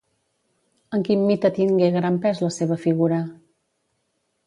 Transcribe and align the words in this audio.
En 0.99 1.03
quin 1.09 1.27
mite 1.27 1.53
tingué 1.59 1.91
gran 1.99 2.19
pes 2.25 2.43
la 2.47 2.53
seva 2.59 2.81
figura? 2.89 3.25